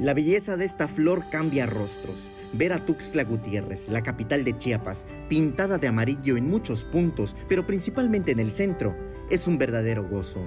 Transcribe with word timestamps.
La 0.00 0.12
belleza 0.12 0.56
de 0.56 0.64
esta 0.64 0.88
flor 0.88 1.26
cambia 1.30 1.66
rostros. 1.66 2.28
Ver 2.52 2.72
a 2.72 2.84
Tuxtla 2.84 3.22
Gutiérrez, 3.22 3.88
la 3.88 4.02
capital 4.02 4.44
de 4.44 4.58
Chiapas, 4.58 5.06
pintada 5.28 5.78
de 5.78 5.86
amarillo 5.86 6.36
en 6.36 6.50
muchos 6.50 6.82
puntos, 6.82 7.36
pero 7.48 7.64
principalmente 7.64 8.32
en 8.32 8.40
el 8.40 8.50
centro, 8.50 8.96
es 9.30 9.46
un 9.46 9.56
verdadero 9.56 10.02
gozo. 10.02 10.40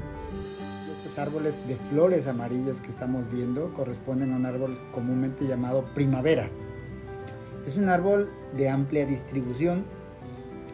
Estos 0.97 1.17
árboles 1.17 1.55
de 1.65 1.77
flores 1.89 2.27
amarillas 2.27 2.81
que 2.81 2.89
estamos 2.89 3.31
viendo 3.31 3.73
corresponden 3.73 4.33
a 4.33 4.35
un 4.35 4.45
árbol 4.45 4.77
comúnmente 4.91 5.47
llamado 5.47 5.85
primavera. 5.93 6.49
Es 7.65 7.77
un 7.77 7.87
árbol 7.87 8.29
de 8.53 8.67
amplia 8.67 9.05
distribución 9.05 9.85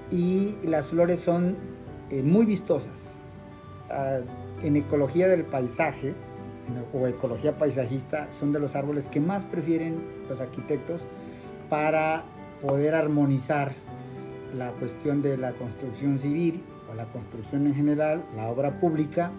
y 0.10 0.56
las 0.64 0.88
flores 0.88 1.20
son 1.20 1.58
eh, 2.10 2.24
muy 2.24 2.48
vistosas. 2.48 3.14
Ah, 3.92 4.22
en 4.64 4.78
ecología 4.78 5.28
del 5.28 5.44
paisaje, 5.44 6.16
o 6.94 7.08
ecología 7.08 7.58
paisajista 7.58 8.28
son 8.32 8.52
de 8.52 8.60
los 8.60 8.76
árboles 8.76 9.06
que 9.08 9.20
más 9.20 9.44
prefieren 9.44 10.02
los 10.30 10.40
arquitectos 10.40 11.06
para 11.70 12.24
poder 12.62 12.96
armonizar 12.96 13.74
la 14.56 14.72
cuestión 14.72 15.22
de 15.22 15.38
la 15.38 15.52
construcción 15.54 16.20
civil 16.20 16.62
o 16.92 16.96
la 16.96 17.06
construcción 17.06 17.68
en 17.68 17.76
general, 17.76 18.24
la 18.36 18.48
obra 18.48 18.80
pública, 18.80 19.32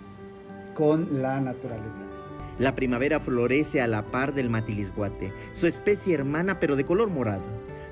con 0.75 1.23
la 1.23 1.41
naturaleza. 1.41 2.03
La 2.59 2.75
primavera 2.75 3.21
florece 3.21 3.81
a 3.81 3.87
la 3.87 4.03
par 4.07 4.35
del 4.35 4.51
matilisguate, 4.51 5.33
su 5.53 5.67
especie 5.67 6.15
hermana 6.15 6.61
pero 6.61 6.77
de 6.77 6.85
color 6.85 7.11
morado. 7.11 7.43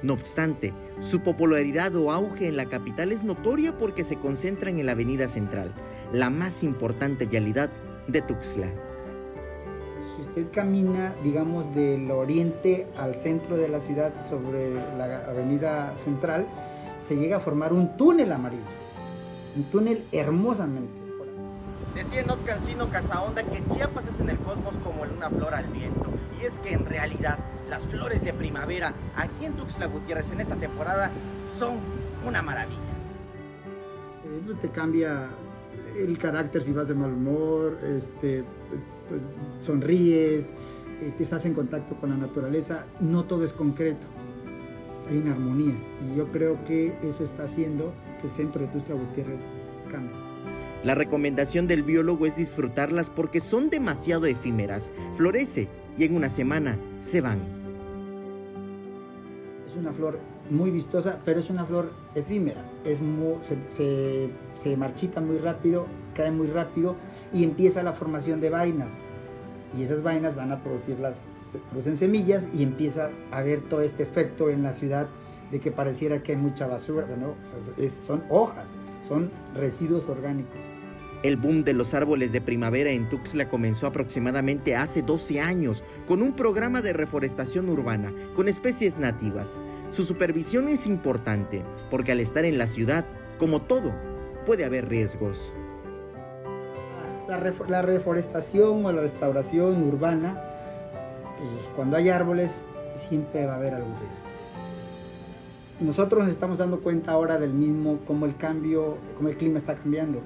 No 0.03 0.15
obstante, 0.15 0.73
su 1.01 1.21
popularidad 1.21 1.95
o 1.95 2.11
auge 2.11 2.49
en 2.49 2.57
la 2.57 2.67
capital 2.67 3.13
es 3.13 3.23
notoria 3.23 3.79
porque 3.79 4.03
se 4.03 4.17
concentran 4.17 4.79
en 4.79 4.87
la 4.87 4.93
avenida 4.93 5.29
central, 5.29 5.73
la 6.13 6.29
más 6.29 6.63
importante 6.65 7.27
vialidad 7.27 7.71
de 8.09 8.21
Tuxtla 8.21 8.69
si 10.15 10.23
usted 10.23 10.51
camina, 10.53 11.15
digamos, 11.23 11.75
del 11.75 12.11
oriente 12.11 12.87
al 12.97 13.15
centro 13.15 13.57
de 13.57 13.69
la 13.69 13.81
ciudad 13.81 14.13
sobre 14.29 14.75
la 14.97 15.25
avenida 15.29 15.95
central, 16.05 16.47
se 16.99 17.17
llega 17.17 17.39
a 17.39 17.41
formar 17.41 17.73
un 17.73 17.97
túnel 17.97 18.33
amarillo. 18.33 18.63
Un 19.57 19.65
túnel 19.65 20.07
hermosamente. 20.13 21.03
Decía 21.95 22.23
Not 22.23 22.45
Cancino 22.45 22.89
Casaonda 22.89 23.43
que 23.43 23.63
Chiapas 23.67 24.07
es 24.07 24.19
en 24.19 24.31
el 24.31 24.39
cosmos 24.39 24.77
como 24.83 25.03
una 25.03 25.29
flor 25.29 25.55
al 25.55 25.67
viento. 25.67 26.07
Y 26.41 26.47
es 26.47 26.59
que 26.61 26.73
en 26.73 26.87
realidad 26.87 27.39
las 27.69 27.83
flores 27.83 28.23
de 28.23 28.33
primavera 28.33 28.95
aquí 29.15 29.45
en 29.45 29.53
Tuxtla 29.55 29.87
Gutiérrez 29.87 30.31
en 30.33 30.41
esta 30.41 30.57
temporada 30.57 31.11
son 31.59 31.75
una 32.27 32.41
maravilla. 32.41 32.79
Eh, 34.25 34.55
te 34.61 34.69
cambia 34.71 35.29
el 35.97 36.19
carácter 36.19 36.63
si 36.63 36.73
vas 36.73 36.89
de 36.89 36.95
mal 36.95 37.13
humor, 37.13 37.79
este, 37.83 38.45
pues, 39.09 39.21
sonríes, 39.61 40.53
eh, 41.03 41.13
te 41.17 41.23
estás 41.23 41.45
en 41.47 41.55
contacto 41.55 41.97
con 41.97 42.11
la 42.11 42.17
naturaleza, 42.17 42.87
no 43.01 43.25
todo 43.25 43.45
es 43.45 43.53
concreto, 43.53 44.07
hay 45.09 45.19
una 45.19 45.33
armonía 45.33 45.75
y 46.01 46.17
yo 46.17 46.29
creo 46.29 46.65
que 46.65 46.95
eso 47.03 47.25
está 47.25 47.45
haciendo 47.45 47.93
que 48.21 48.29
el 48.29 48.33
centro 48.33 48.63
de 48.63 48.69
Tuzla 48.69 48.95
Gutiérrez 48.95 49.41
cambie. 49.91 50.17
La 50.85 50.95
recomendación 50.95 51.69
del 51.69 51.83
biólogo 51.83 52.27
es 52.27 52.37
disfrutarlas 52.37 53.09
porque 53.09 53.41
son 53.41 53.71
demasiado 53.71 54.27
efímeras, 54.27 54.91
florece 55.17 55.69
y 55.97 56.05
en 56.05 56.17
una 56.17 56.29
semana 56.29 56.77
se 57.01 57.21
van. 57.21 57.39
Es 59.69 59.77
una 59.77 59.93
flor 59.93 60.19
muy 60.53 60.71
vistosa, 60.71 61.19
pero 61.25 61.41
es 61.41 61.51
una 61.51 61.65
flor 61.65 61.91
efímera, 62.15 62.63
es 62.85 63.01
se, 63.69 64.77
marchita 64.77 65.21
muy 65.21 65.39
rápido, 65.39 65.87
cae 66.15 66.31
muy 66.31 66.47
rápido 66.47 66.97
y 67.33 67.43
empieza 67.45 67.83
la 67.83 67.93
formación 67.93 68.41
de 68.41 68.51
vainas. 68.51 68.91
Y 69.77 69.83
esas 69.83 70.03
vainas 70.03 70.37
van 70.37 70.53
a 70.53 70.63
producir 70.63 71.01
las, 71.01 71.25
producen 71.71 71.97
semillas 71.97 72.45
y 72.53 72.63
empieza 72.63 73.11
a 73.31 73.39
haber 73.39 73.63
todo 73.63 73.81
este 73.81 74.03
efecto 74.03 74.51
en 74.51 74.63
la 74.63 74.75
ciudad 74.75 75.09
de 75.51 75.61
que 75.61 75.71
pareciera 75.71 76.23
que 76.23 76.33
hay 76.33 76.39
mucha 76.39 76.67
basura. 76.67 77.07
Bueno, 77.07 77.35
son 78.07 78.23
hojas, 78.29 78.69
son 79.09 79.31
residuos 79.55 80.09
orgánicos. 80.09 80.72
El 81.23 81.37
boom 81.37 81.65
de 81.65 81.73
los 81.73 81.95
árboles 81.95 82.33
de 82.33 82.41
primavera 82.41 82.91
en 82.91 83.09
Tuxtla 83.09 83.49
comenzó 83.49 83.87
aproximadamente 83.87 84.75
hace 84.75 85.03
12 85.03 85.41
años 85.41 85.85
con 86.07 86.23
un 86.23 86.35
programa 86.35 86.83
de 86.83 86.93
reforestación 86.93 87.69
urbana 87.69 88.13
con 88.35 88.49
especies 88.49 88.99
nativas. 88.99 89.63
Su 89.91 90.05
supervisión 90.05 90.69
es 90.69 90.87
importante 90.87 91.63
porque 91.91 92.13
al 92.13 92.21
estar 92.21 92.45
en 92.45 92.59
la 92.59 92.67
ciudad, 92.67 93.05
como 93.39 93.63
todo, 93.63 93.95
puede 94.47 94.65
haber 94.65 94.89
riesgos 94.89 95.53
la, 97.69 97.83
reforestación 97.83 98.85
o 98.85 98.93
la 98.93 99.03
restauración 99.03 99.83
urbana, 99.89 100.41
eh, 101.39 101.69
cuando 101.77 101.97
hay 101.97 102.09
árboles, 102.09 102.65
siempre 102.95 103.47
va 103.47 103.55
a 103.55 103.57
haber 103.57 103.75
algún 103.75 103.95
riesgo. 103.99 104.25
Nosotros 105.81 106.25
nos 106.25 106.33
estamos 106.33 106.59
dando 106.59 106.81
cuenta 106.81 107.13
ahora 107.13 107.39
del 107.39 107.53
mismo, 107.53 107.99
cómo 108.07 108.27
el 108.27 108.37
cambio, 108.37 108.99
cómo 109.17 109.29
el 109.29 109.37
clima 109.37 109.59
está 109.59 109.75
cambiando. 109.75 110.21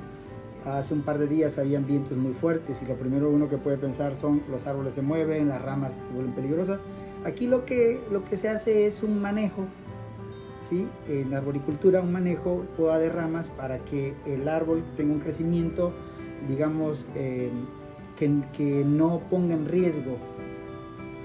Hace 0.66 0.94
un 0.94 1.03
par 1.03 1.19
de 1.19 1.27
días 1.28 1.59
habían 1.59 1.87
vientos 1.87 2.19
muy 2.19 2.32
fuertes 2.32 2.82
y 2.82 2.87
lo 2.87 2.94
primero 2.97 3.31
uno 3.31 3.49
que 3.49 3.56
puede 3.56 3.78
pensar 3.78 4.16
son 4.16 4.43
los 4.50 4.66
árboles 4.66 4.94
se 4.94 5.03
mueven, 5.03 5.49
las 5.49 5.62
ramas 5.62 5.93
se 5.93 6.15
vuelven 6.15 6.34
peligrosas. 6.34 6.81
Aquí 7.25 7.47
lo 7.47 7.65
que, 7.65 8.00
lo 8.10 8.25
que 8.25 8.37
se 8.37 8.49
hace 8.49 8.87
es 8.87 9.03
un 9.03 9.22
manejo, 9.22 9.65
¿sí? 10.69 10.87
en 11.09 11.32
arboricultura, 11.34 12.00
un 12.00 12.12
manejo 12.12 12.65
poda 12.76 12.99
de 12.99 13.09
ramas 13.09 13.49
para 13.49 13.78
que 13.78 14.15
el 14.26 14.49
árbol 14.49 14.82
tenga 14.97 15.15
un 15.15 15.21
crecimiento 15.21 15.93
digamos, 16.49 17.05
eh, 17.15 17.50
que, 18.16 18.84
no 18.84 19.21
ponga 19.31 19.55
en 19.55 19.66
riesgo 19.66 20.16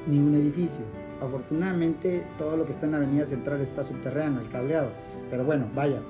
ni 0.07 0.19
un 0.19 0.35
edificio. 0.35 0.81
Afortunadamente 1.21 2.23
todo 2.37 2.57
lo 2.57 2.65
que 2.65 2.71
está 2.71 2.85
en 2.85 2.93
la 2.93 2.97
avenida 2.97 3.25
central 3.25 3.61
está 3.61 3.83
subterráneo, 3.83 4.41
el 4.41 4.49
cableado. 4.49 4.89
Pero 5.29 5.45
bueno, 5.45 5.67
vaya, 5.75 6.01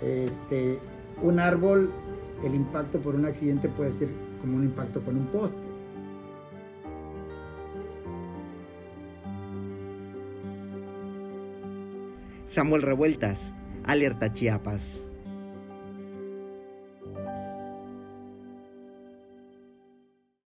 este, 0.00 0.78
un 1.22 1.40
árbol, 1.40 1.90
el 2.44 2.54
impacto 2.54 3.00
por 3.00 3.14
un 3.14 3.24
accidente 3.24 3.68
puede 3.68 3.92
ser 3.92 4.08
como 4.40 4.56
un 4.56 4.64
impacto 4.64 5.02
con 5.02 5.16
un 5.16 5.26
poste. 5.26 5.56
Samuel 12.46 12.82
Revueltas, 12.82 13.52
Alerta 13.84 14.32
Chiapas. 14.32 15.04